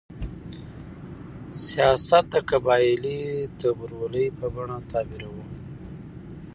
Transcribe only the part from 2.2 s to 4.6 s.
د قبایلي تربورولۍ په